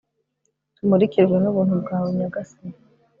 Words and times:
Tumurikirwe 0.75 1.35
n’ubuntu 1.39 1.73
bwawe 1.81 2.07
Nyagasani 2.17 2.77